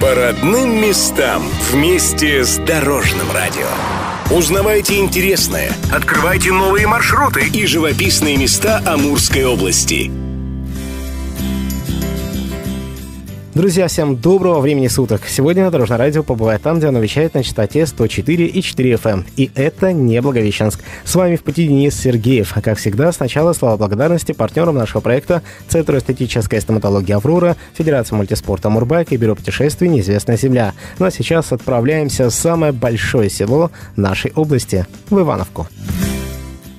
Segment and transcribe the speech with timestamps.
[0.00, 1.42] По родным местам
[1.72, 3.66] вместе с Дорожным радио.
[4.30, 10.27] Узнавайте интересное, открывайте новые маршруты и живописные места Амурской области.
[13.58, 15.22] Друзья, всем доброго времени суток.
[15.26, 19.10] Сегодня Дорожное радио побывает там, где оно вещает на частоте 104 и 4 FM.
[19.10, 19.26] Эм.
[19.34, 20.78] И это не Благовещенск.
[21.02, 22.52] С вами в пути Денис Сергеев.
[22.54, 28.70] А как всегда, сначала слова благодарности партнерам нашего проекта Центру эстетической стоматологии «Аврора», Федерации мультиспорта
[28.70, 30.72] «Мурбайк» и Бюро путешествий «Неизвестная земля».
[31.00, 35.66] Ну а сейчас отправляемся в самое большое село нашей области– в Ивановку.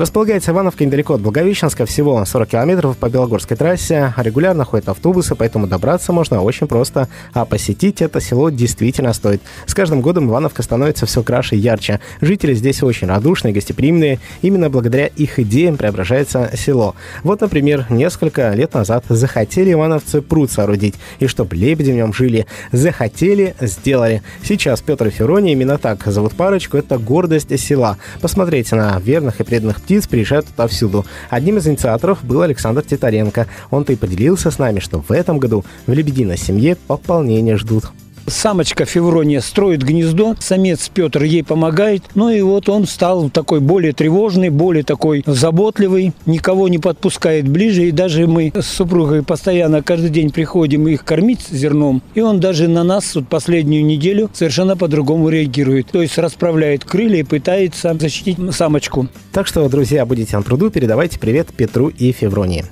[0.00, 4.14] Располагается Ивановка недалеко от Благовещенска, всего 40 километров по Белогорской трассе.
[4.16, 7.06] Регулярно ходят автобусы, поэтому добраться можно очень просто.
[7.34, 9.42] А посетить это село действительно стоит.
[9.66, 12.00] С каждым годом Ивановка становится все краше и ярче.
[12.22, 14.20] Жители здесь очень радушные, гостеприимные.
[14.40, 16.94] Именно благодаря их идеям преображается село.
[17.22, 20.94] Вот, например, несколько лет назад захотели ивановцы пруд соорудить.
[21.18, 22.46] И чтобы лебеди в нем жили.
[22.72, 24.22] Захотели, сделали.
[24.42, 27.98] Сейчас Петр и Ферония, именно так зовут парочку, это гордость села.
[28.22, 31.04] Посмотрите на верных и преданных птиц приезжают отовсюду.
[31.30, 33.48] Одним из инициаторов был Александр Титаренко.
[33.72, 37.86] Он-то и поделился с нами, что в этом году в «Лебединой семье» пополнение ждут.
[38.30, 42.04] Самочка Феврония строит гнездо, самец Петр ей помогает.
[42.14, 47.88] Ну и вот он стал такой более тревожный, более такой заботливый, никого не подпускает ближе.
[47.88, 52.02] И даже мы с супругой постоянно каждый день приходим их кормить зерном.
[52.14, 55.88] И он даже на нас вот последнюю неделю совершенно по-другому реагирует.
[55.88, 59.08] То есть расправляет крылья и пытается защитить самочку.
[59.32, 62.64] Так что, друзья, будете на пруду, передавайте привет Петру и Февронии.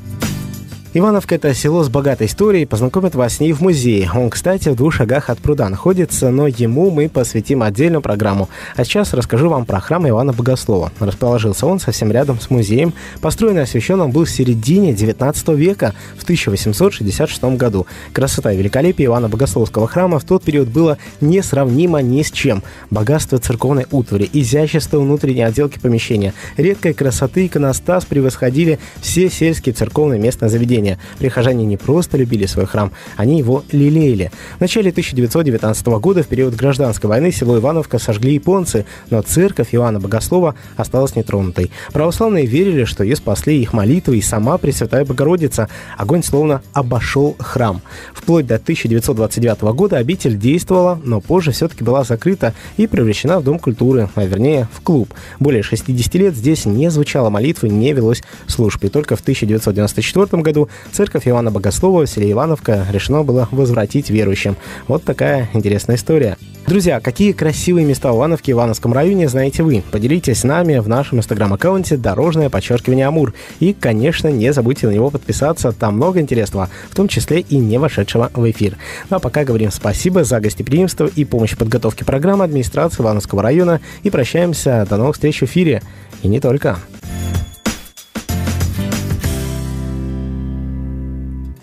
[0.95, 4.11] Ивановка– это село с богатой историей, познакомит вас с ней в музее.
[4.15, 8.49] Он, кстати, в двух шагах от пруда находится, но ему мы посвятим отдельную программу.
[8.75, 10.91] А сейчас расскажу вам про храм Ивана Богослова.
[10.99, 12.95] Расположился он совсем рядом с музеем.
[13.21, 17.87] Построен и освящен он был в середине 19 века, в 1866 году.
[18.15, 22.63] Красота и великолепие Ивана Богословского храма в тот период было несравнимо ни с чем.
[22.91, 30.49] Богатство церковной утвари, изящество внутренней отделки помещения, редкой красоты иконостас превосходили все сельские церковные местные
[30.49, 30.99] заведения служения.
[31.19, 34.31] Прихожане не просто любили свой храм, они его лелеяли.
[34.59, 40.01] В начале 1919 года, в период гражданской войны, село Ивановка сожгли японцы, но церковь Иоанна
[40.01, 41.71] Богослова осталась нетронутой.
[41.93, 45.69] Православные верили, что ее спасли их молитвы и сама Пресвятая Богородица.
[45.97, 47.81] Огонь словно обошел храм.
[48.15, 53.59] Вплоть до 1929 года обитель действовала, но позже все-таки была закрыта и превращена в Дом
[53.59, 55.13] культуры, а вернее в клуб.
[55.41, 58.85] Более 60 лет здесь не звучала молитвы, не велось служб.
[58.85, 64.57] И только в 1994 году церковь Ивана Богослова в селе Ивановка решено было возвратить верующим.
[64.87, 66.37] Вот такая интересная история.
[66.69, 69.83] Друзья, какие красивые места в Ивановке Ивановском районе знаете вы?
[69.91, 73.33] Поделитесь с нами в нашем инстаграм-аккаунте «Дорожное подчеркивание Амур».
[73.59, 77.79] И, конечно, не забудьте на него подписаться, там много интересного, в том числе и не
[77.79, 78.77] вошедшего в эфир.
[79.09, 83.81] Ну а пока говорим спасибо за гостеприимство и помощь в подготовке программы администрации Ивановского района
[84.03, 84.87] и прощаемся.
[84.91, 85.83] До новых встреч в эфире.
[86.23, 86.77] И не только.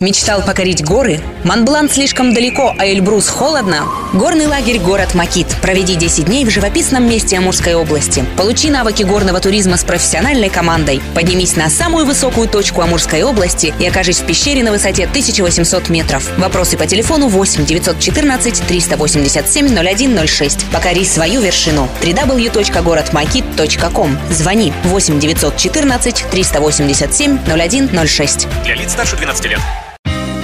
[0.06, 1.20] Мечтал покорить горы?
[1.44, 3.88] Монблан слишком далеко, а Эльбрус холодно?
[4.14, 5.48] Горный лагерь «Город Макит».
[5.64, 8.24] Проведи 10 дней в живописном месте Амурской области.
[8.38, 11.02] Получи навыки горного туризма с профессиональной командой.
[11.16, 16.30] Поднимись на самую высокую точку Амурской области и окажись в пещере на высоте 1800 метров.
[16.38, 20.70] Вопросы по телефону 8 914 387 0106.
[20.72, 21.90] Покори свою вершину.
[22.04, 24.20] www.городмакит.ком.
[24.30, 28.48] Звони 8 914 387 0106.
[28.66, 29.60] Для лиц старше 12 лет.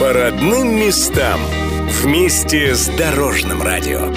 [0.02, 1.40] По родным местам
[1.88, 4.10] вместе с Дорожным радио.